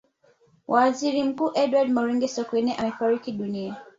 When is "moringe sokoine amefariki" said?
1.91-3.31